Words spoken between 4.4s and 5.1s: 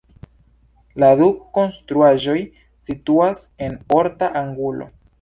angulo.